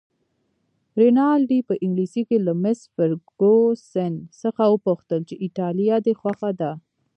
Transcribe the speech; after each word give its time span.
رینالډي 1.01 1.59
په 1.69 1.73
انګلیسي 1.83 2.21
کې 2.29 2.37
له 2.47 2.53
مس 2.63 2.79
فرګوسن 2.93 4.13
څخه 4.41 4.63
وپوښتل 4.67 5.19
چې 5.29 5.35
ایټالیه 5.45 5.97
دې 6.05 6.13
خوښه 6.19 6.51
ده؟ 6.59 6.71